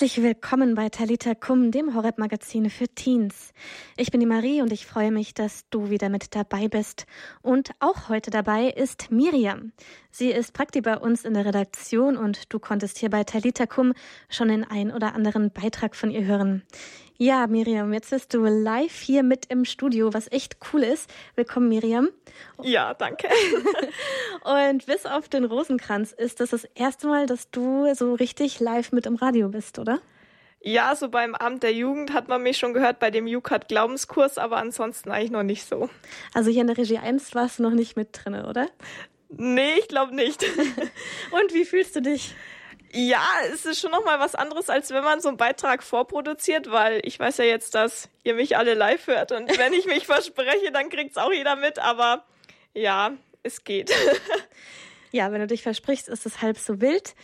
Herzlich 0.00 0.22
willkommen 0.24 0.74
bei 0.76 0.88
Talita 0.88 1.34
Kum, 1.34 1.72
dem 1.72 1.94
Horeb-Magazin 1.94 2.70
für 2.70 2.88
Teens. 2.88 3.52
Ich 3.98 4.10
bin 4.10 4.20
die 4.20 4.26
Marie 4.26 4.62
und 4.62 4.72
ich 4.72 4.86
freue 4.86 5.10
mich, 5.10 5.34
dass 5.34 5.68
du 5.68 5.90
wieder 5.90 6.08
mit 6.08 6.34
dabei 6.34 6.68
bist. 6.68 7.04
Und 7.42 7.72
auch 7.80 8.08
heute 8.08 8.30
dabei 8.30 8.68
ist 8.68 9.10
Miriam. 9.10 9.72
Sie 10.10 10.30
ist 10.30 10.54
Prakti 10.54 10.80
bei 10.80 10.96
uns 10.96 11.26
in 11.26 11.34
der 11.34 11.44
Redaktion 11.44 12.16
und 12.16 12.50
du 12.50 12.58
konntest 12.58 12.96
hier 12.96 13.10
bei 13.10 13.24
Talita 13.24 13.66
Kum 13.66 13.92
schon 14.30 14.48
den 14.48 14.64
ein 14.64 14.90
oder 14.90 15.14
anderen 15.14 15.50
Beitrag 15.50 15.94
von 15.94 16.10
ihr 16.10 16.24
hören. 16.24 16.62
Ja, 17.22 17.46
Miriam, 17.46 17.92
jetzt 17.92 18.08
bist 18.08 18.32
du 18.32 18.46
live 18.46 18.98
hier 18.98 19.22
mit 19.22 19.44
im 19.50 19.66
Studio, 19.66 20.14
was 20.14 20.32
echt 20.32 20.56
cool 20.72 20.82
ist. 20.82 21.12
Willkommen, 21.34 21.68
Miriam. 21.68 22.08
Ja, 22.62 22.94
danke. 22.94 23.28
Und 24.70 24.86
bis 24.86 25.04
auf 25.04 25.28
den 25.28 25.44
Rosenkranz 25.44 26.12
ist 26.12 26.40
das 26.40 26.48
das 26.48 26.64
erste 26.74 27.08
Mal, 27.08 27.26
dass 27.26 27.50
du 27.50 27.92
so 27.94 28.14
richtig 28.14 28.58
live 28.58 28.92
mit 28.92 29.04
im 29.04 29.16
Radio 29.16 29.50
bist, 29.50 29.78
oder? 29.78 30.00
Ja, 30.62 30.96
so 30.96 31.10
beim 31.10 31.34
Amt 31.34 31.62
der 31.62 31.74
Jugend 31.74 32.14
hat 32.14 32.28
man 32.28 32.42
mich 32.42 32.56
schon 32.56 32.72
gehört, 32.72 33.00
bei 33.00 33.10
dem 33.10 33.26
Jukat 33.26 33.68
Glaubenskurs, 33.68 34.38
aber 34.38 34.56
ansonsten 34.56 35.10
eigentlich 35.10 35.30
noch 35.30 35.42
nicht 35.42 35.68
so. 35.68 35.90
Also 36.32 36.50
hier 36.50 36.62
in 36.62 36.68
der 36.68 36.78
Regie 36.78 36.96
1 36.96 37.34
warst 37.34 37.58
du 37.58 37.64
noch 37.64 37.74
nicht 37.74 37.98
mit 37.98 38.08
drin, 38.12 38.34
oder? 38.46 38.66
Nee, 39.28 39.74
ich 39.78 39.88
glaube 39.88 40.14
nicht. 40.14 40.42
Und 41.32 41.52
wie 41.52 41.66
fühlst 41.66 41.94
du 41.96 42.00
dich? 42.00 42.34
Ja, 42.92 43.22
es 43.52 43.66
ist 43.66 43.80
schon 43.80 43.92
nochmal 43.92 44.18
was 44.18 44.34
anderes, 44.34 44.68
als 44.68 44.90
wenn 44.90 45.04
man 45.04 45.20
so 45.20 45.28
einen 45.28 45.36
Beitrag 45.36 45.82
vorproduziert, 45.82 46.70
weil 46.70 47.00
ich 47.04 47.18
weiß 47.18 47.36
ja 47.38 47.44
jetzt, 47.44 47.74
dass 47.74 48.08
ihr 48.24 48.34
mich 48.34 48.56
alle 48.56 48.74
live 48.74 49.06
hört 49.06 49.32
und 49.32 49.56
wenn 49.58 49.72
ich 49.72 49.86
mich 49.86 50.06
verspreche, 50.06 50.72
dann 50.72 50.88
kriegt 50.88 51.12
es 51.12 51.16
auch 51.16 51.32
jeder 51.32 51.56
mit, 51.56 51.78
aber 51.78 52.24
ja, 52.74 53.12
es 53.42 53.64
geht. 53.64 53.92
Ja, 55.12 55.32
wenn 55.32 55.40
du 55.40 55.46
dich 55.46 55.62
versprichst, 55.62 56.08
ist 56.08 56.24
es 56.24 56.40
halb 56.40 56.56
so 56.56 56.80
wild. 56.80 57.14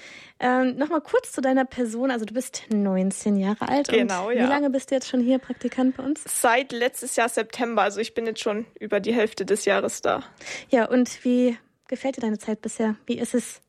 Ähm, 0.41 0.77
Nochmal 0.77 1.01
kurz 1.01 1.33
zu 1.33 1.41
deiner 1.41 1.65
Person. 1.65 2.10
Also 2.10 2.24
du 2.24 2.35
bist 2.35 2.65
19 2.69 3.37
Jahre 3.37 3.69
alt. 3.69 3.88
Genau, 3.88 4.30
ja. 4.30 4.45
Wie 4.45 4.48
lange 4.48 4.71
bist 4.71 4.91
du 4.91 4.96
jetzt 4.96 5.09
schon 5.09 5.21
hier 5.21 5.38
Praktikant 5.38 5.96
bei 5.96 6.02
uns? 6.02 6.23
Seit 6.26 6.73
letztes 6.73 7.15
Jahr 7.16 7.29
September. 7.29 7.82
Also 7.82 8.01
ich 8.01 8.15
bin 8.15 8.26
jetzt 8.26 8.41
schon 8.41 8.66
über 8.80 8.98
die 8.98 9.15
Hälfte 9.15 9.46
des 9.46 9.65
Jahres 9.66 10.02
da. 10.02 10.24
Ja, 10.69 10.87
und 10.87 11.24
wie 11.24 11.57
gefällt 11.87 12.16
dir 12.16 12.23
deine 12.23 12.38
Zeit 12.38 12.60
bisher? 12.60 12.96
Wie 13.07 13.19
ist 13.19 13.35
es 13.35 13.60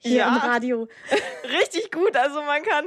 hier 0.00 0.18
ja, 0.18 0.28
im 0.28 0.36
Radio. 0.36 0.88
Richtig 1.60 1.92
gut. 1.92 2.16
Also 2.16 2.42
man 2.42 2.62
kann 2.62 2.86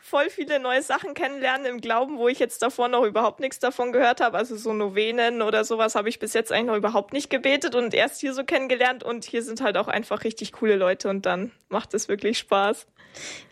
voll 0.00 0.30
viele 0.30 0.58
neue 0.58 0.82
Sachen 0.82 1.14
kennenlernen 1.14 1.66
im 1.66 1.80
Glauben, 1.80 2.18
wo 2.18 2.28
ich 2.28 2.38
jetzt 2.38 2.62
davor 2.62 2.88
noch 2.88 3.04
überhaupt 3.04 3.40
nichts 3.40 3.58
davon 3.58 3.92
gehört 3.92 4.20
habe. 4.20 4.36
Also 4.36 4.56
so 4.56 4.72
Novenen 4.72 5.42
oder 5.42 5.64
sowas 5.64 5.94
habe 5.94 6.08
ich 6.08 6.18
bis 6.18 6.32
jetzt 6.34 6.50
eigentlich 6.50 6.66
noch 6.66 6.76
überhaupt 6.76 7.12
nicht 7.12 7.30
gebetet 7.30 7.74
und 7.74 7.94
erst 7.94 8.20
hier 8.20 8.32
so 8.32 8.44
kennengelernt. 8.44 9.04
Und 9.04 9.24
hier 9.24 9.42
sind 9.42 9.60
halt 9.60 9.76
auch 9.76 9.88
einfach 9.88 10.24
richtig 10.24 10.52
coole 10.52 10.76
Leute 10.76 11.08
und 11.08 11.26
dann 11.26 11.52
macht 11.68 11.94
es 11.94 12.08
wirklich 12.08 12.38
Spaß. 12.38 12.86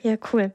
Ja, 0.03 0.17
cool. 0.33 0.53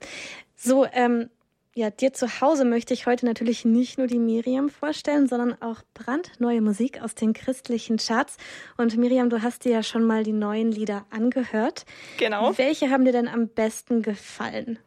So, 0.56 0.86
ähm, 0.86 1.30
ja, 1.74 1.90
dir 1.90 2.12
zu 2.12 2.42
Hause 2.42 2.66
möchte 2.66 2.94
ich 2.94 3.06
heute 3.06 3.26
natürlich 3.26 3.64
nicht 3.64 3.98
nur 3.98 4.08
die 4.08 4.20
Miriam 4.20 4.70
vorstellen, 4.70 5.28
sondern 5.28 5.62
auch 5.62 5.82
brandneue 5.94 6.62
Musik 6.62 7.02
aus 7.02 7.16
den 7.16 7.34
christlichen 7.34 7.98
Charts. 7.98 8.36
Und 8.76 8.98
Miriam, 8.98 9.30
du 9.30 9.42
hast 9.42 9.64
dir 9.64 9.72
ja 9.72 9.84
schon 9.84 10.04
mal 10.04 10.24
die 10.24 10.34
neuen 10.34 10.72
Lieder 10.72 11.06
angehört. 11.12 11.86
Genau. 12.18 12.58
Welche 12.58 12.90
haben 12.90 13.06
dir 13.06 13.14
denn 13.14 13.30
am 13.30 13.48
besten 13.48 14.02
gefallen? 14.02 14.80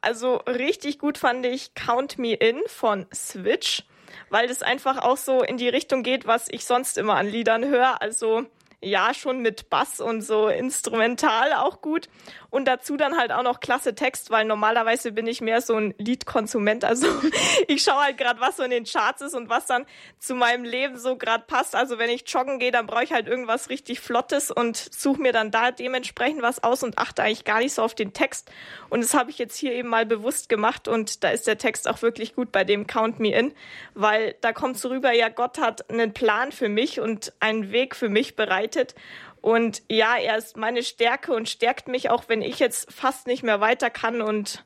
Also 0.00 0.36
richtig 0.48 0.98
gut 0.98 1.18
fand 1.18 1.46
ich 1.46 1.74
Count 1.74 2.18
Me 2.18 2.34
In 2.34 2.60
von 2.66 3.06
Switch, 3.14 3.84
weil 4.28 4.48
das 4.48 4.62
einfach 4.62 4.98
auch 4.98 5.16
so 5.16 5.42
in 5.42 5.56
die 5.56 5.68
Richtung 5.68 6.02
geht, 6.02 6.26
was 6.26 6.48
ich 6.50 6.64
sonst 6.64 6.98
immer 6.98 7.14
an 7.14 7.28
Liedern 7.28 7.64
höre. 7.64 8.02
Also 8.02 8.44
ja, 8.84 9.14
schon 9.14 9.40
mit 9.40 9.70
Bass 9.70 10.00
und 10.00 10.20
so 10.20 10.48
instrumental 10.48 11.52
auch 11.54 11.80
gut. 11.80 12.08
Und 12.50 12.66
dazu 12.66 12.96
dann 12.96 13.16
halt 13.16 13.32
auch 13.32 13.42
noch 13.42 13.58
klasse 13.58 13.96
Text, 13.96 14.30
weil 14.30 14.44
normalerweise 14.44 15.10
bin 15.10 15.26
ich 15.26 15.40
mehr 15.40 15.60
so 15.60 15.74
ein 15.74 15.94
Liedkonsument. 15.98 16.84
Also 16.84 17.08
ich 17.68 17.82
schaue 17.82 18.04
halt 18.04 18.18
gerade, 18.18 18.40
was 18.40 18.58
so 18.58 18.62
in 18.62 18.70
den 18.70 18.84
Charts 18.84 19.22
ist 19.22 19.34
und 19.34 19.48
was 19.48 19.66
dann 19.66 19.86
zu 20.20 20.36
meinem 20.36 20.64
Leben 20.64 20.96
so 20.96 21.16
gerade 21.16 21.44
passt. 21.46 21.74
Also 21.74 21.98
wenn 21.98 22.10
ich 22.10 22.22
joggen 22.28 22.60
gehe, 22.60 22.70
dann 22.70 22.86
brauche 22.86 23.02
ich 23.02 23.12
halt 23.12 23.26
irgendwas 23.26 23.70
richtig 23.70 23.98
Flottes 23.98 24.50
und 24.52 24.76
suche 24.76 25.20
mir 25.20 25.32
dann 25.32 25.50
da 25.50 25.72
dementsprechend 25.72 26.42
was 26.42 26.62
aus 26.62 26.82
und 26.84 26.98
achte 26.98 27.22
eigentlich 27.22 27.44
gar 27.44 27.58
nicht 27.58 27.74
so 27.74 27.82
auf 27.82 27.94
den 27.94 28.12
Text. 28.12 28.50
Und 28.88 29.02
das 29.02 29.14
habe 29.14 29.30
ich 29.30 29.38
jetzt 29.38 29.56
hier 29.56 29.72
eben 29.72 29.88
mal 29.88 30.06
bewusst 30.06 30.48
gemacht 30.48 30.86
und 30.86 31.24
da 31.24 31.30
ist 31.30 31.46
der 31.46 31.58
Text 31.58 31.88
auch 31.88 32.02
wirklich 32.02 32.36
gut 32.36 32.52
bei 32.52 32.62
dem 32.62 32.86
Count 32.86 33.18
Me 33.18 33.34
In, 33.34 33.52
weil 33.94 34.36
da 34.42 34.52
kommt 34.52 34.78
so 34.78 34.90
rüber, 34.90 35.12
ja, 35.12 35.28
Gott 35.28 35.58
hat 35.58 35.90
einen 35.90 36.12
Plan 36.12 36.52
für 36.52 36.68
mich 36.68 37.00
und 37.00 37.32
einen 37.40 37.72
Weg 37.72 37.96
für 37.96 38.08
mich 38.08 38.36
bereitet. 38.74 38.94
Und 39.40 39.82
ja, 39.90 40.16
er 40.16 40.38
ist 40.38 40.56
meine 40.56 40.82
Stärke 40.82 41.34
und 41.34 41.48
stärkt 41.48 41.88
mich 41.88 42.10
auch, 42.10 42.24
wenn 42.28 42.42
ich 42.42 42.58
jetzt 42.58 42.92
fast 42.92 43.26
nicht 43.26 43.42
mehr 43.42 43.60
weiter 43.60 43.90
kann. 43.90 44.22
Und 44.22 44.64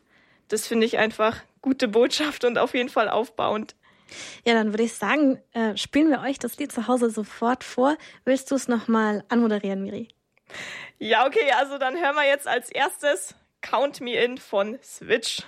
das 0.49 0.67
finde 0.67 0.87
ich 0.87 0.99
einfach 0.99 1.37
gute 1.63 1.89
Botschaft 1.89 2.45
und 2.45 2.59
auf 2.59 2.75
jeden 2.75 2.89
Fall 2.89 3.09
aufbauend. 3.09 3.75
Ja, 4.45 4.55
dann 4.55 4.73
würde 4.73 4.85
ich 4.85 4.95
sagen, 4.95 5.43
äh, 5.53 5.77
spielen 5.77 6.11
wir 6.11 6.23
euch 6.23 6.39
das 6.39 6.57
Lied 6.57 6.73
zu 6.73 6.87
Hause 6.87 7.11
sofort 7.11 7.65
vor. 7.65 7.97
Willst 8.25 8.51
du 8.51 8.55
es 8.55 8.69
nochmal 8.69 9.25
anmoderieren, 9.29 9.83
Miri? 9.83 10.09
Ja, 10.99 11.27
okay, 11.27 11.53
also 11.59 11.77
dann 11.77 11.95
hören 11.95 12.15
wir 12.15 12.27
jetzt 12.27 12.49
als 12.49 12.71
erstes 12.71 13.35
Count 13.61 14.01
Me 14.01 14.15
In 14.15 14.39
von 14.39 14.79
Switch. 14.83 15.43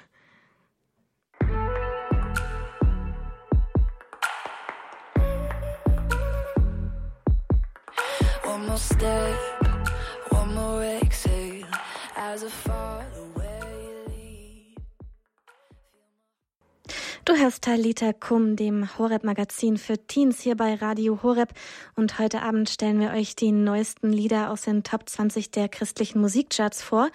Du 17.25 17.37
hörst 17.37 17.63
Talita 17.63 18.13
Kum, 18.13 18.55
dem 18.55 18.97
Horeb-Magazin 18.97 19.77
für 19.77 19.99
Teens 20.07 20.41
hier 20.41 20.57
bei 20.57 20.75
Radio 20.75 21.21
Horeb. 21.25 21.51
Und 21.97 22.21
heute 22.21 22.43
Abend 22.43 22.71
stellen 22.71 23.01
wir 23.01 23.11
euch 23.11 23.35
die 23.35 23.51
neuesten 23.51 24.13
Lieder 24.13 24.51
aus 24.53 24.63
den 24.63 24.85
Top 24.85 25.09
20 25.09 25.51
der 25.51 25.69
christlichen 25.69 26.21
Musikcharts 26.21 26.81
vor. 26.81 27.11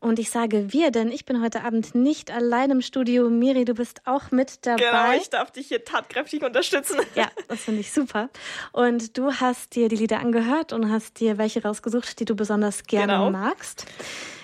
Und 0.00 0.18
ich 0.18 0.30
sage 0.30 0.72
wir, 0.72 0.90
denn 0.90 1.12
ich 1.12 1.26
bin 1.26 1.42
heute 1.42 1.62
Abend 1.62 1.94
nicht 1.94 2.30
allein 2.30 2.70
im 2.70 2.80
Studio. 2.80 3.28
Miri, 3.28 3.66
du 3.66 3.74
bist 3.74 4.00
auch 4.06 4.30
mit 4.30 4.66
dabei. 4.66 4.78
Genau, 4.78 5.12
ich 5.12 5.28
darf 5.28 5.50
dich 5.50 5.68
hier 5.68 5.84
tatkräftig 5.84 6.42
unterstützen. 6.42 6.98
Ja, 7.14 7.28
das 7.48 7.64
finde 7.64 7.80
ich 7.80 7.92
super. 7.92 8.30
Und 8.72 9.18
du 9.18 9.32
hast 9.32 9.74
dir 9.74 9.88
die 9.88 9.96
Lieder 9.96 10.20
angehört 10.20 10.72
und 10.72 10.90
hast 10.90 11.20
dir 11.20 11.38
welche 11.38 11.62
rausgesucht, 11.62 12.18
die 12.18 12.24
du 12.24 12.34
besonders 12.34 12.84
gerne 12.84 13.14
genau. 13.14 13.30
magst. 13.30 13.84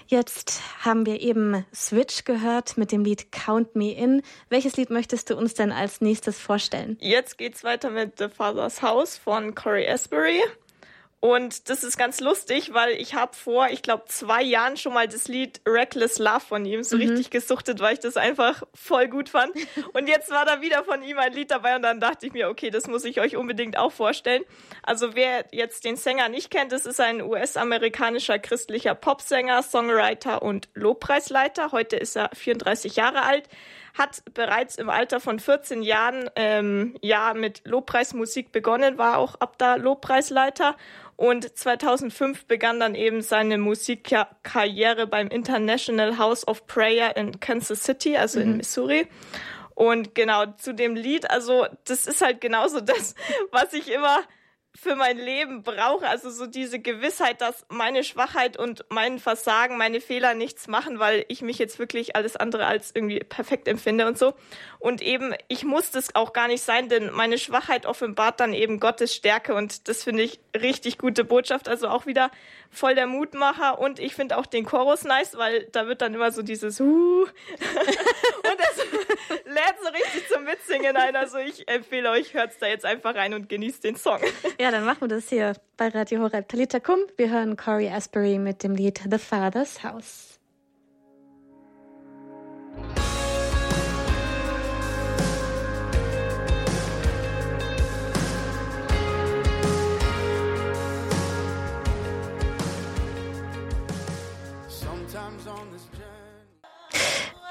Jetzt 0.08 0.60
haben 0.84 1.06
wir 1.06 1.20
eben 1.20 1.64
Switch 1.74 2.24
gehört 2.24 2.76
mit 2.76 2.92
dem 2.92 3.04
Lied 3.04 3.32
Count 3.32 3.74
Me 3.74 3.92
In. 3.92 4.22
Welches 4.50 4.76
Lied 4.76 4.90
möchtest 4.90 5.30
du 5.30 5.36
uns 5.36 5.54
denn 5.54 5.72
als 5.72 6.00
nächstes 6.00 6.38
vorstellen? 6.38 6.98
Jetzt 7.00 7.38
geht's 7.38 7.64
weiter 7.64 7.90
mit 7.90 8.18
The 8.18 8.28
Father's 8.28 8.82
House 8.82 9.16
von 9.16 9.54
Corey 9.54 9.88
Asbury. 9.88 10.42
Und 11.20 11.70
das 11.70 11.82
ist 11.82 11.96
ganz 11.96 12.20
lustig, 12.20 12.74
weil 12.74 12.90
ich 12.90 13.14
habe 13.14 13.34
vor, 13.34 13.68
ich 13.70 13.80
glaube, 13.82 14.04
zwei 14.06 14.42
Jahren 14.42 14.76
schon 14.76 14.92
mal 14.92 15.08
das 15.08 15.28
Lied 15.28 15.60
Reckless 15.66 16.18
Love 16.18 16.40
von 16.40 16.64
ihm 16.66 16.82
so 16.82 16.96
mhm. 16.96 17.02
richtig 17.02 17.30
gesuchtet, 17.30 17.80
weil 17.80 17.94
ich 17.94 18.00
das 18.00 18.18
einfach 18.18 18.62
voll 18.74 19.08
gut 19.08 19.30
fand. 19.30 19.50
Und 19.94 20.08
jetzt 20.08 20.30
war 20.30 20.44
da 20.44 20.60
wieder 20.60 20.84
von 20.84 21.02
ihm 21.02 21.18
ein 21.18 21.32
Lied 21.32 21.50
dabei 21.50 21.74
und 21.74 21.82
dann 21.82 22.00
dachte 22.00 22.26
ich 22.26 22.32
mir, 22.32 22.48
okay, 22.48 22.70
das 22.70 22.86
muss 22.86 23.04
ich 23.04 23.20
euch 23.20 23.36
unbedingt 23.36 23.78
auch 23.78 23.92
vorstellen. 23.92 24.44
Also 24.82 25.14
wer 25.14 25.46
jetzt 25.52 25.84
den 25.84 25.96
Sänger 25.96 26.28
nicht 26.28 26.50
kennt, 26.50 26.72
das 26.72 26.86
ist 26.86 27.00
ein 27.00 27.22
US-amerikanischer 27.22 28.38
christlicher 28.38 28.94
Popsänger, 28.94 29.62
Songwriter 29.62 30.42
und 30.42 30.68
Lobpreisleiter. 30.74 31.72
Heute 31.72 31.96
ist 31.96 32.16
er 32.16 32.30
34 32.34 32.96
Jahre 32.96 33.22
alt 33.22 33.48
hat 33.96 34.22
bereits 34.34 34.76
im 34.76 34.90
Alter 34.90 35.20
von 35.20 35.40
14 35.40 35.82
Jahren 35.82 36.28
ähm, 36.36 36.96
ja 37.00 37.32
mit 37.34 37.62
Lobpreismusik 37.64 38.52
begonnen, 38.52 38.98
war 38.98 39.16
auch 39.16 39.36
ab 39.36 39.56
da 39.58 39.76
Lobpreisleiter 39.76 40.76
und 41.16 41.56
2005 41.56 42.46
begann 42.46 42.78
dann 42.78 42.94
eben 42.94 43.22
seine 43.22 43.56
Musikkarriere 43.56 45.06
beim 45.06 45.28
International 45.28 46.18
House 46.18 46.46
of 46.46 46.66
Prayer 46.66 47.16
in 47.16 47.40
Kansas 47.40 47.82
City, 47.84 48.16
also 48.16 48.38
mhm. 48.38 48.44
in 48.44 48.56
Missouri. 48.58 49.08
Und 49.74 50.14
genau 50.14 50.46
zu 50.56 50.74
dem 50.74 50.94
Lied, 50.94 51.30
also 51.30 51.66
das 51.84 52.06
ist 52.06 52.22
halt 52.22 52.40
genauso 52.40 52.80
das, 52.80 53.14
was 53.50 53.72
ich 53.72 53.90
immer 53.92 54.20
für 54.78 54.94
mein 54.94 55.18
Leben 55.18 55.62
brauche. 55.62 56.08
Also 56.08 56.30
so 56.30 56.46
diese 56.46 56.78
Gewissheit, 56.78 57.40
dass 57.40 57.66
meine 57.68 58.04
Schwachheit 58.04 58.56
und 58.56 58.84
mein 58.88 59.18
Versagen, 59.18 59.76
meine 59.76 60.00
Fehler 60.00 60.34
nichts 60.34 60.68
machen, 60.68 60.98
weil 60.98 61.24
ich 61.28 61.42
mich 61.42 61.58
jetzt 61.58 61.78
wirklich 61.78 62.16
alles 62.16 62.36
andere 62.36 62.66
als 62.66 62.92
irgendwie 62.94 63.20
perfekt 63.20 63.68
empfinde 63.68 64.06
und 64.06 64.18
so. 64.18 64.34
Und 64.78 65.02
eben, 65.02 65.34
ich 65.48 65.64
muss 65.64 65.90
das 65.90 66.14
auch 66.14 66.32
gar 66.32 66.48
nicht 66.48 66.62
sein, 66.62 66.88
denn 66.88 67.10
meine 67.12 67.38
Schwachheit 67.38 67.86
offenbart 67.86 68.40
dann 68.40 68.52
eben 68.52 68.78
Gottes 68.78 69.14
Stärke 69.14 69.54
und 69.54 69.88
das 69.88 70.04
finde 70.04 70.22
ich 70.22 70.40
richtig 70.54 70.98
gute 70.98 71.24
Botschaft. 71.24 71.68
Also 71.68 71.88
auch 71.88 72.06
wieder 72.06 72.30
voll 72.70 72.94
der 72.94 73.06
Mutmacher 73.06 73.78
und 73.78 73.98
ich 73.98 74.14
finde 74.14 74.36
auch 74.36 74.46
den 74.46 74.64
Chorus 74.64 75.04
nice, 75.04 75.36
weil 75.36 75.64
da 75.72 75.86
wird 75.86 76.02
dann 76.02 76.14
immer 76.14 76.30
so 76.30 76.42
dieses 76.42 76.78
Huh 76.80 77.22
und 77.22 77.30
das 78.58 78.76
lädt 79.44 79.76
so 79.82 79.88
richtig 79.88 80.28
zum 80.28 80.44
Mitsingen 80.44 80.96
ein. 80.96 81.16
Also 81.16 81.38
ich 81.38 81.68
empfehle 81.68 82.10
euch, 82.10 82.34
hört's 82.34 82.58
da 82.58 82.66
jetzt 82.66 82.84
einfach 82.84 83.14
rein 83.14 83.34
und 83.34 83.48
genießt 83.48 83.84
den 83.84 83.96
Song. 83.96 84.20
Ja, 84.66 84.72
dann 84.72 84.84
machen 84.84 85.02
wir 85.02 85.06
das 85.06 85.28
hier 85.28 85.52
bei 85.76 85.86
Radio 85.86 86.22
Horeb 86.22 86.48
Talita 86.48 86.80
Kum. 86.80 86.98
Wir 87.16 87.30
hören 87.30 87.56
Corey 87.56 87.88
Asbury 87.88 88.36
mit 88.36 88.64
dem 88.64 88.74
Lied 88.74 89.00
The 89.08 89.16
Father's 89.16 89.84
House. 89.84 90.35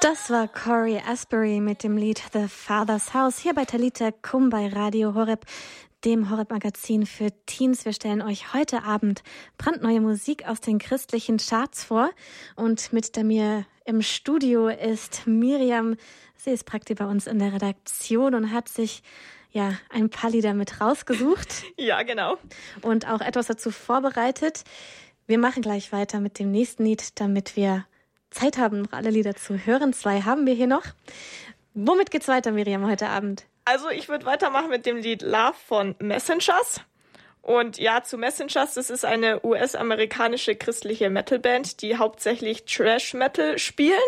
Das 0.08 0.30
war 0.30 0.46
Corey 0.46 1.02
Asbury 1.04 1.58
mit 1.58 1.82
dem 1.82 1.96
Lied 1.96 2.22
The 2.32 2.46
Father's 2.46 3.12
House 3.12 3.40
hier 3.40 3.54
bei 3.54 3.64
Talita 3.64 4.12
Kum 4.12 4.50
bei 4.50 4.68
Radio 4.68 5.14
Horeb, 5.14 5.44
dem 6.04 6.30
Horeb-Magazin 6.30 7.06
für 7.06 7.32
Teens. 7.46 7.84
Wir 7.84 7.92
stellen 7.92 8.22
euch 8.22 8.54
heute 8.54 8.84
Abend 8.84 9.24
brandneue 9.58 10.00
Musik 10.00 10.46
aus 10.46 10.60
den 10.60 10.78
christlichen 10.78 11.38
Charts 11.38 11.82
vor. 11.82 12.10
Und 12.54 12.92
mit 12.92 13.16
der 13.16 13.24
mir 13.24 13.66
im 13.84 14.00
Studio 14.00 14.68
ist 14.68 15.26
Miriam. 15.26 15.96
Sie 16.36 16.50
ist 16.50 16.66
praktisch 16.66 16.98
bei 16.98 17.06
uns 17.06 17.26
in 17.26 17.40
der 17.40 17.52
Redaktion 17.52 18.36
und 18.36 18.52
hat 18.52 18.68
sich 18.68 19.02
ja 19.50 19.72
ein 19.90 20.08
paar 20.08 20.30
Lieder 20.30 20.54
mit 20.54 20.80
rausgesucht. 20.80 21.64
ja, 21.76 22.04
genau. 22.04 22.38
Und 22.80 23.08
auch 23.08 23.20
etwas 23.20 23.48
dazu 23.48 23.72
vorbereitet. 23.72 24.62
Wir 25.26 25.38
machen 25.38 25.62
gleich 25.62 25.90
weiter 25.90 26.20
mit 26.20 26.38
dem 26.38 26.52
nächsten 26.52 26.84
Lied, 26.84 27.18
damit 27.18 27.56
wir 27.56 27.86
Zeit 28.36 28.58
haben, 28.58 28.82
noch 28.82 28.92
alle 28.92 29.10
Lieder 29.10 29.34
zu 29.34 29.58
hören. 29.66 29.92
Zwei 29.92 30.20
haben 30.22 30.46
wir 30.46 30.54
hier 30.54 30.66
noch. 30.66 30.84
Womit 31.74 32.10
geht's 32.10 32.28
weiter, 32.28 32.52
Miriam, 32.52 32.86
heute 32.86 33.08
Abend? 33.08 33.44
Also 33.64 33.90
ich 33.90 34.08
würde 34.08 34.26
weitermachen 34.26 34.68
mit 34.68 34.86
dem 34.86 34.96
Lied 34.96 35.22
Love 35.22 35.56
von 35.66 35.94
Messengers. 35.98 36.80
Und 37.42 37.78
ja, 37.78 38.02
zu 38.02 38.18
Messengers, 38.18 38.74
das 38.74 38.90
ist 38.90 39.04
eine 39.04 39.44
US-amerikanische 39.44 40.56
christliche 40.56 41.10
Metalband, 41.10 41.80
die 41.80 41.96
hauptsächlich 41.96 42.64
Trash 42.64 43.14
Metal 43.14 43.58
spielen. 43.58 43.98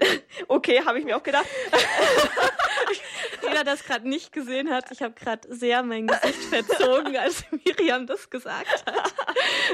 okay, 0.48 0.82
habe 0.84 0.98
ich 0.98 1.04
mir 1.04 1.16
auch 1.16 1.22
gedacht. 1.22 1.46
Jeder, 3.52 3.64
der 3.64 3.74
das 3.74 3.84
gerade 3.84 4.08
nicht 4.08 4.32
gesehen 4.32 4.70
hat, 4.70 4.90
ich 4.90 5.02
habe 5.02 5.14
gerade 5.14 5.54
sehr 5.54 5.82
mein 5.82 6.06
Gesicht 6.06 6.44
verzogen, 6.44 7.16
als 7.16 7.44
Miriam 7.64 8.06
das 8.06 8.30
gesagt 8.30 8.86
hat. 8.86 9.14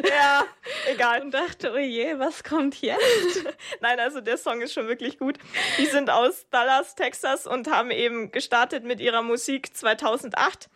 Ja, 0.08 0.44
egal. 0.90 1.22
Und 1.22 1.32
dachte, 1.32 1.72
oh 1.72 1.78
je, 1.78 2.18
was 2.18 2.42
kommt 2.42 2.80
jetzt? 2.82 3.44
Nein, 3.80 4.00
also 4.00 4.20
der 4.20 4.36
Song 4.36 4.60
ist 4.60 4.72
schon 4.72 4.88
wirklich 4.88 5.18
gut. 5.18 5.38
Die 5.78 5.86
sind 5.86 6.10
aus 6.10 6.46
Dallas, 6.50 6.94
Texas 6.94 7.46
und 7.46 7.70
haben 7.70 7.90
eben 7.90 8.32
gestartet 8.32 8.84
mit 8.84 9.00
ihrer 9.00 9.22
Musik 9.22 9.76
2008. 9.76 10.68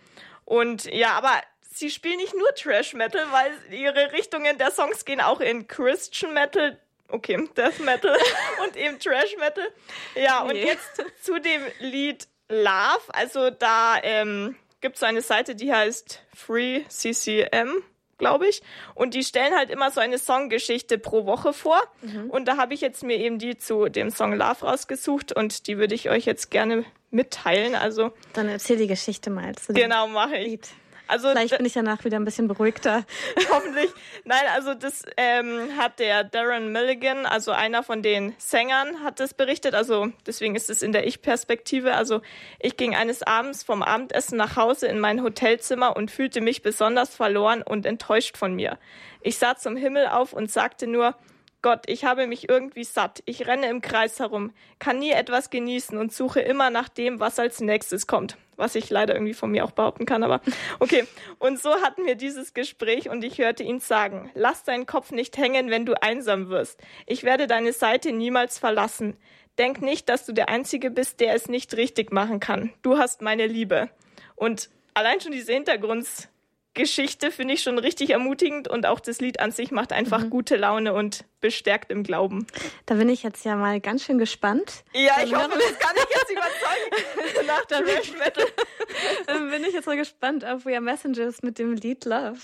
Und 0.44 0.84
ja, 0.84 1.10
aber 1.12 1.40
sie 1.72 1.90
spielen 1.90 2.18
nicht 2.18 2.34
nur 2.34 2.54
Trash 2.54 2.94
Metal, 2.94 3.24
weil 3.30 3.52
ihre 3.72 4.12
Richtungen 4.12 4.58
der 4.58 4.70
Songs 4.70 5.04
gehen 5.04 5.20
auch 5.20 5.40
in 5.40 5.66
Christian 5.66 6.34
Metal, 6.34 6.78
okay, 7.08 7.48
Death 7.56 7.80
Metal 7.80 8.16
und 8.64 8.76
eben 8.76 8.98
Trash 8.98 9.36
Metal. 9.38 9.68
Ja, 10.14 10.42
und 10.42 10.52
nee. 10.52 10.66
jetzt 10.66 11.02
zu 11.22 11.40
dem 11.40 11.62
Lied 11.80 12.28
Love. 12.52 13.02
Also 13.08 13.50
da 13.50 13.96
ähm, 14.02 14.56
gibt 14.80 14.96
es 14.96 15.00
so 15.00 15.06
eine 15.06 15.22
Seite, 15.22 15.54
die 15.54 15.72
heißt 15.72 16.22
Free 16.34 16.82
CCM 16.88 17.82
glaube 18.22 18.46
ich. 18.46 18.62
Und 18.94 19.14
die 19.14 19.24
stellen 19.24 19.52
halt 19.52 19.68
immer 19.68 19.90
so 19.90 20.00
eine 20.00 20.16
Songgeschichte 20.16 20.96
pro 20.96 21.26
Woche 21.26 21.52
vor. 21.52 21.80
Mhm. 22.02 22.30
Und 22.30 22.46
da 22.46 22.56
habe 22.56 22.72
ich 22.72 22.80
jetzt 22.80 23.02
mir 23.02 23.16
eben 23.16 23.40
die 23.40 23.58
zu 23.58 23.88
dem 23.88 24.10
Song 24.10 24.32
Love 24.32 24.64
rausgesucht 24.64 25.32
und 25.32 25.66
die 25.66 25.76
würde 25.76 25.96
ich 25.96 26.08
euch 26.08 26.24
jetzt 26.24 26.52
gerne 26.52 26.84
mitteilen. 27.10 27.74
Also 27.74 28.12
dann 28.32 28.48
erzähl 28.48 28.76
die 28.76 28.86
Geschichte 28.86 29.28
mal. 29.28 29.52
genau, 29.68 30.06
mache 30.06 30.36
ich. 30.36 30.46
Lied. 30.46 30.68
Also 31.12 31.28
Vielleicht 31.28 31.58
bin 31.58 31.66
ich 31.66 31.74
danach 31.74 32.02
wieder 32.06 32.18
ein 32.18 32.24
bisschen 32.24 32.48
beruhigter. 32.48 33.04
Hoffentlich. 33.50 33.90
Nein, 34.24 34.44
also 34.54 34.72
das 34.72 35.02
ähm, 35.18 35.76
hat 35.76 35.98
der 35.98 36.24
Darren 36.24 36.72
Milligan, 36.72 37.26
also 37.26 37.50
einer 37.50 37.82
von 37.82 38.02
den 38.02 38.34
Sängern, 38.38 39.04
hat 39.04 39.20
das 39.20 39.34
berichtet. 39.34 39.74
Also 39.74 40.08
deswegen 40.26 40.56
ist 40.56 40.70
es 40.70 40.80
in 40.80 40.92
der 40.92 41.06
Ich-Perspektive. 41.06 41.96
Also 41.96 42.22
ich 42.58 42.78
ging 42.78 42.94
eines 42.94 43.22
Abends 43.22 43.62
vom 43.62 43.82
Abendessen 43.82 44.38
nach 44.38 44.56
Hause 44.56 44.86
in 44.86 45.00
mein 45.00 45.22
Hotelzimmer 45.22 45.98
und 45.98 46.10
fühlte 46.10 46.40
mich 46.40 46.62
besonders 46.62 47.14
verloren 47.14 47.60
und 47.60 47.84
enttäuscht 47.84 48.38
von 48.38 48.54
mir. 48.54 48.78
Ich 49.20 49.36
sah 49.36 49.54
zum 49.54 49.76
Himmel 49.76 50.06
auf 50.06 50.32
und 50.32 50.50
sagte 50.50 50.86
nur, 50.86 51.14
Gott, 51.60 51.82
ich 51.88 52.06
habe 52.06 52.26
mich 52.26 52.48
irgendwie 52.48 52.84
satt. 52.84 53.22
Ich 53.26 53.46
renne 53.46 53.68
im 53.68 53.82
Kreis 53.82 54.18
herum, 54.18 54.54
kann 54.78 54.98
nie 54.98 55.10
etwas 55.10 55.50
genießen 55.50 55.98
und 55.98 56.10
suche 56.10 56.40
immer 56.40 56.70
nach 56.70 56.88
dem, 56.88 57.20
was 57.20 57.38
als 57.38 57.60
nächstes 57.60 58.06
kommt. 58.06 58.38
Was 58.56 58.74
ich 58.74 58.90
leider 58.90 59.14
irgendwie 59.14 59.34
von 59.34 59.50
mir 59.50 59.64
auch 59.64 59.72
behaupten 59.72 60.04
kann, 60.04 60.22
aber 60.22 60.40
okay. 60.78 61.04
Und 61.38 61.60
so 61.60 61.70
hatten 61.82 62.04
wir 62.04 62.14
dieses 62.14 62.54
Gespräch 62.54 63.08
und 63.08 63.24
ich 63.24 63.38
hörte 63.38 63.62
ihn 63.62 63.80
sagen, 63.80 64.30
lass 64.34 64.62
deinen 64.64 64.86
Kopf 64.86 65.10
nicht 65.10 65.36
hängen, 65.38 65.70
wenn 65.70 65.86
du 65.86 66.00
einsam 66.00 66.48
wirst. 66.48 66.80
Ich 67.06 67.24
werde 67.24 67.46
deine 67.46 67.72
Seite 67.72 68.12
niemals 68.12 68.58
verlassen. 68.58 69.16
Denk 69.58 69.82
nicht, 69.82 70.08
dass 70.08 70.26
du 70.26 70.32
der 70.32 70.48
Einzige 70.48 70.90
bist, 70.90 71.20
der 71.20 71.34
es 71.34 71.48
nicht 71.48 71.76
richtig 71.76 72.12
machen 72.12 72.40
kann. 72.40 72.72
Du 72.82 72.98
hast 72.98 73.22
meine 73.22 73.46
Liebe. 73.46 73.90
Und 74.34 74.70
allein 74.94 75.20
schon 75.20 75.32
diese 75.32 75.52
Hintergrunds 75.52 76.28
Geschichte 76.74 77.30
finde 77.30 77.54
ich 77.54 77.62
schon 77.62 77.78
richtig 77.78 78.10
ermutigend 78.10 78.66
und 78.66 78.86
auch 78.86 79.00
das 79.00 79.20
Lied 79.20 79.40
an 79.40 79.52
sich 79.52 79.70
macht 79.70 79.92
einfach 79.92 80.20
mhm. 80.20 80.30
gute 80.30 80.56
Laune 80.56 80.94
und 80.94 81.24
bestärkt 81.40 81.90
im 81.90 82.02
Glauben. 82.02 82.46
Da 82.86 82.94
bin 82.94 83.08
ich 83.08 83.22
jetzt 83.22 83.44
ja 83.44 83.56
mal 83.56 83.80
ganz 83.80 84.04
schön 84.04 84.18
gespannt. 84.18 84.84
Ja, 84.94 85.22
ich 85.22 85.34
hoffe, 85.34 85.50
das 85.58 85.78
kann 85.78 85.96
ich 85.96 86.16
jetzt 86.16 86.30
überzeugen. 86.30 87.46
Nach 87.46 87.64
der 87.66 87.82
Metal. 87.82 88.46
Dann 89.26 89.50
bin 89.50 89.64
ich 89.64 89.74
jetzt 89.74 89.86
mal 89.86 89.96
gespannt 89.96 90.44
auf 90.44 90.64
We 90.64 90.72
Are 90.72 90.80
Messengers 90.80 91.42
mit 91.42 91.58
dem 91.58 91.74
Lied 91.74 92.04
Love. 92.06 92.38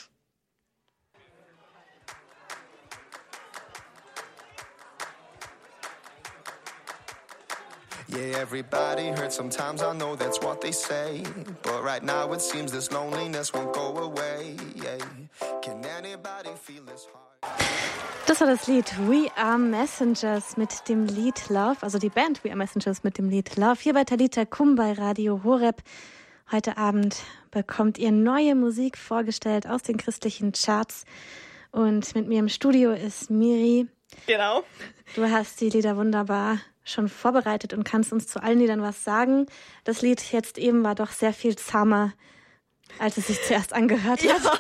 Yeah, 8.11 8.39
everybody 8.41 9.09
hurts 9.09 9.37
sometimes, 9.37 9.83
I 9.83 9.93
know 9.93 10.17
that's 10.17 10.41
what 10.41 10.63
they 10.63 10.73
say. 10.73 11.23
But 11.63 11.85
right 11.85 12.03
now 12.03 12.33
it 12.33 12.41
seems 12.41 12.73
this 12.73 12.91
loneliness 12.91 13.53
won't 13.53 13.75
go 13.75 13.97
away. 13.99 14.57
Yeah. 14.75 14.97
Can 15.61 15.85
anybody 15.85 16.51
feel 16.57 16.85
this 16.85 17.07
heart? 17.13 17.61
Das 18.27 18.41
war 18.41 18.47
das 18.47 18.67
Lied 18.67 18.91
We 19.09 19.31
Are 19.37 19.59
Messengers 19.59 20.57
mit 20.57 20.89
dem 20.89 21.05
Lied 21.07 21.51
Love, 21.51 21.77
also 21.83 21.99
die 21.99 22.09
Band 22.09 22.43
We 22.45 22.49
Are 22.49 22.57
Messengers 22.57 23.05
mit 23.05 23.19
dem 23.19 23.29
Lied 23.29 23.57
Love, 23.57 23.79
hier 23.81 23.93
bei 23.93 24.05
Talita 24.05 24.47
Kum 24.47 24.75
bei 24.75 24.93
Radio 24.93 25.43
Horeb. 25.45 25.83
Heute 26.51 26.79
Abend 26.79 27.17
bekommt 27.51 27.99
ihr 27.99 28.11
neue 28.11 28.55
Musik 28.55 28.97
vorgestellt 28.97 29.67
aus 29.67 29.83
den 29.83 29.99
christlichen 29.99 30.53
Charts. 30.53 31.05
Und 31.73 32.15
mit 32.15 32.27
mir 32.27 32.39
im 32.39 32.49
Studio 32.49 32.93
ist 32.93 33.31
Miri. 33.31 33.87
Genau. 34.27 34.63
Du 35.15 35.31
hast 35.31 35.61
die 35.61 35.69
Lieder 35.69 35.99
wunderbar 35.99 36.59
schon 36.89 37.09
vorbereitet 37.09 37.73
und 37.73 37.85
kannst 37.85 38.13
uns 38.13 38.27
zu 38.27 38.43
allen 38.43 38.59
Liedern 38.59 38.83
was 38.83 39.05
sagen. 39.05 39.47
Das 39.85 40.03
Lied 40.03 40.33
jetzt 40.33 40.59
eben 40.59 40.85
war 40.85 40.95
doch 40.95 41.11
sehr 41.11 41.33
viel 41.33 41.57
zahmer, 41.57 42.13
als 42.99 43.17
es 43.17 43.27
sich 43.29 43.43
zuerst 43.43 43.73
angehört 43.73 44.21
hat. 44.21 44.43
Ja. 44.43 44.59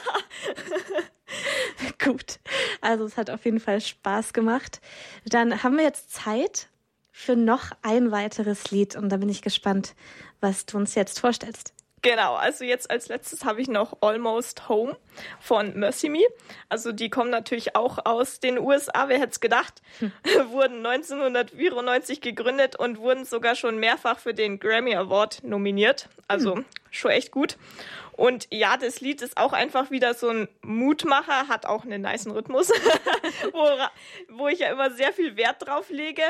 Gut. 2.04 2.38
Also 2.80 3.04
es 3.04 3.16
hat 3.16 3.30
auf 3.30 3.44
jeden 3.44 3.60
Fall 3.60 3.80
Spaß 3.80 4.32
gemacht. 4.32 4.80
Dann 5.24 5.62
haben 5.62 5.76
wir 5.76 5.84
jetzt 5.84 6.12
Zeit 6.12 6.68
für 7.12 7.34
noch 7.34 7.72
ein 7.82 8.12
weiteres 8.12 8.70
Lied 8.70 8.94
und 8.94 9.08
da 9.08 9.16
bin 9.16 9.28
ich 9.28 9.42
gespannt, 9.42 9.94
was 10.40 10.66
du 10.66 10.76
uns 10.76 10.94
jetzt 10.94 11.18
vorstellst. 11.18 11.74
Genau, 12.02 12.34
also 12.34 12.64
jetzt 12.64 12.90
als 12.90 13.08
letztes 13.08 13.44
habe 13.44 13.60
ich 13.60 13.68
noch 13.68 13.98
Almost 14.00 14.68
Home 14.68 14.96
von 15.40 15.78
Mercy 15.78 16.08
Me. 16.08 16.22
Also 16.68 16.92
die 16.92 17.10
kommen 17.10 17.30
natürlich 17.30 17.74
auch 17.74 18.04
aus 18.04 18.40
den 18.40 18.58
USA, 18.58 19.08
wer 19.08 19.18
hätte 19.18 19.32
es 19.32 19.40
gedacht. 19.40 19.82
Hm. 19.98 20.12
wurden 20.50 20.84
1994 20.86 22.20
gegründet 22.20 22.76
und 22.76 22.98
wurden 22.98 23.24
sogar 23.24 23.54
schon 23.54 23.78
mehrfach 23.78 24.18
für 24.18 24.34
den 24.34 24.60
Grammy 24.60 24.94
Award 24.94 25.42
nominiert. 25.42 26.08
Also 26.28 26.56
hm. 26.56 26.64
schon 26.90 27.10
echt 27.10 27.32
gut. 27.32 27.56
Und 28.12 28.48
ja, 28.50 28.76
das 28.76 29.00
Lied 29.00 29.22
ist 29.22 29.36
auch 29.36 29.52
einfach 29.52 29.90
wieder 29.90 30.12
so 30.12 30.28
ein 30.28 30.48
Mutmacher, 30.62 31.46
hat 31.46 31.66
auch 31.66 31.84
einen 31.84 32.02
niceen 32.02 32.32
Rhythmus, 32.32 32.68
wo, 33.52 33.68
wo 34.28 34.48
ich 34.48 34.58
ja 34.58 34.72
immer 34.72 34.90
sehr 34.90 35.12
viel 35.12 35.36
Wert 35.36 35.66
drauf 35.66 35.90
lege. 35.90 36.22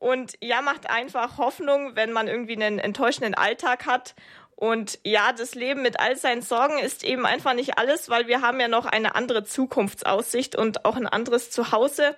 Und 0.00 0.34
ja, 0.40 0.62
macht 0.62 0.90
einfach 0.90 1.38
Hoffnung, 1.38 1.96
wenn 1.96 2.12
man 2.12 2.28
irgendwie 2.28 2.54
einen 2.54 2.78
enttäuschenden 2.78 3.34
Alltag 3.34 3.86
hat 3.86 4.14
und 4.58 4.98
ja, 5.04 5.32
das 5.32 5.54
Leben 5.54 5.82
mit 5.82 6.00
all 6.00 6.16
seinen 6.16 6.42
Sorgen 6.42 6.80
ist 6.80 7.04
eben 7.04 7.24
einfach 7.26 7.54
nicht 7.54 7.78
alles, 7.78 8.10
weil 8.10 8.26
wir 8.26 8.42
haben 8.42 8.58
ja 8.58 8.66
noch 8.66 8.86
eine 8.86 9.14
andere 9.14 9.44
Zukunftsaussicht 9.44 10.56
und 10.56 10.84
auch 10.84 10.96
ein 10.96 11.06
anderes 11.06 11.52
Zuhause, 11.52 12.16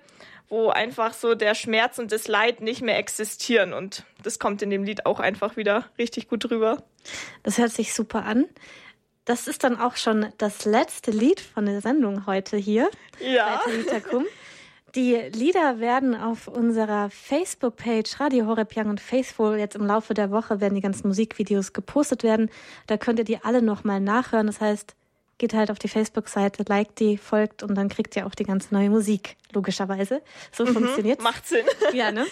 wo 0.49 0.69
einfach 0.69 1.13
so 1.13 1.35
der 1.35 1.53
Schmerz 1.53 1.99
und 1.99 2.11
das 2.11 2.27
Leid 2.27 2.59
nicht 2.61 2.81
mehr 2.81 2.97
existieren. 2.97 3.73
Und 3.73 4.05
das 4.23 4.39
kommt 4.39 4.63
in 4.63 4.71
dem 4.71 4.83
Lied 4.83 5.05
auch 5.05 5.19
einfach 5.19 5.55
wieder 5.55 5.85
richtig 5.99 6.29
gut 6.29 6.49
rüber. 6.49 6.81
Das 7.43 7.59
hört 7.59 7.73
sich 7.73 7.93
super 7.93 8.25
an. 8.25 8.45
Das 9.23 9.47
ist 9.47 9.63
dann 9.63 9.79
auch 9.79 9.95
schon 9.95 10.33
das 10.39 10.65
letzte 10.65 11.11
Lied 11.11 11.41
von 11.41 11.67
der 11.67 11.79
Sendung 11.79 12.25
heute 12.25 12.57
hier. 12.57 12.89
Ja. 13.19 13.61
Bei 13.63 14.01
Die 14.95 15.15
Lieder 15.15 15.79
werden 15.79 16.15
auf 16.15 16.47
unserer 16.47 17.09
Facebook-Page 17.09 18.19
Radio 18.19 18.45
Horeb 18.45 18.75
Young 18.75 18.89
und 18.89 18.99
Faithful 18.99 19.57
jetzt 19.57 19.75
im 19.75 19.85
Laufe 19.85 20.13
der 20.13 20.31
Woche 20.31 20.59
werden 20.59 20.75
die 20.75 20.81
ganzen 20.81 21.07
Musikvideos 21.07 21.71
gepostet 21.71 22.23
werden. 22.23 22.49
Da 22.87 22.97
könnt 22.97 23.19
ihr 23.19 23.25
die 23.25 23.41
alle 23.41 23.61
nochmal 23.61 24.01
nachhören. 24.01 24.47
Das 24.47 24.59
heißt, 24.59 24.95
geht 25.41 25.53
halt 25.53 25.71
auf 25.71 25.79
die 25.79 25.87
Facebook-Seite, 25.87 26.63
liked 26.67 26.99
die, 26.99 27.17
folgt 27.17 27.63
und 27.63 27.75
dann 27.75 27.89
kriegt 27.89 28.15
ihr 28.15 28.27
auch 28.27 28.35
die 28.35 28.43
ganze 28.43 28.73
neue 28.73 28.89
Musik, 28.89 29.37
logischerweise. 29.53 30.21
So 30.51 30.65
mhm, 30.65 30.73
funktioniert's. 30.73 31.23
Macht 31.23 31.47
Sinn. 31.47 31.65
Ja, 31.93 32.11
ne? 32.11 32.27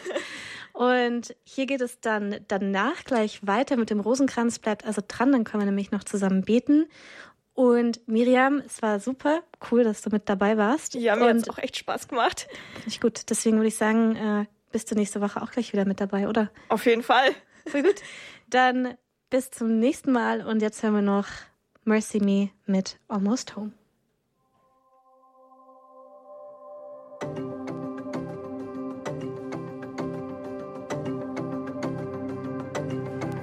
und 0.72 1.34
hier 1.44 1.66
geht 1.66 1.80
es 1.80 1.98
dann 2.00 2.36
danach 2.46 3.04
gleich 3.04 3.44
weiter 3.44 3.76
mit 3.76 3.90
dem 3.90 4.00
Rosenkranz. 4.00 4.60
Bleibt 4.60 4.84
also 4.84 5.02
dran, 5.06 5.32
dann 5.32 5.44
können 5.44 5.62
wir 5.62 5.66
nämlich 5.66 5.90
noch 5.90 6.04
zusammen 6.04 6.42
beten. 6.42 6.86
Und 7.54 8.06
Miriam, 8.08 8.62
es 8.64 8.80
war 8.80 9.00
super 9.00 9.42
cool, 9.70 9.84
dass 9.84 10.02
du 10.02 10.10
mit 10.10 10.28
dabei 10.28 10.56
warst. 10.56 10.94
Ja, 10.94 11.16
mir 11.16 11.34
hat 11.34 11.50
auch 11.50 11.58
echt 11.58 11.76
Spaß 11.76 12.08
gemacht. 12.08 12.48
Finde 12.74 12.88
ich 12.88 13.00
gut. 13.00 13.28
Deswegen 13.28 13.56
würde 13.56 13.68
ich 13.68 13.76
sagen, 13.76 14.16
äh, 14.16 14.46
bist 14.72 14.90
du 14.90 14.94
nächste 14.94 15.20
Woche 15.20 15.42
auch 15.42 15.50
gleich 15.50 15.72
wieder 15.72 15.84
mit 15.84 16.00
dabei, 16.00 16.28
oder? 16.28 16.50
Auf 16.68 16.86
jeden 16.86 17.02
Fall. 17.02 17.30
Voll 17.66 17.82
gut. 17.82 18.00
Dann 18.48 18.94
bis 19.28 19.50
zum 19.50 19.78
nächsten 19.78 20.12
Mal 20.12 20.46
und 20.46 20.62
jetzt 20.62 20.82
hören 20.82 20.94
wir 20.94 21.02
noch 21.02 21.26
Mercy 21.84 22.20
Me 22.20 22.50
mit 22.66 22.98
Almost 23.08 23.56
Home. 23.56 23.72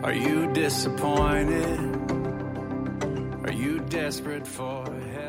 Are 0.03 0.13
you 0.13 0.47
disappointed? 0.53 1.86
Are 3.47 3.53
you 3.53 3.79
desperate 3.79 4.45
for 4.45 4.83
help? 5.13 5.26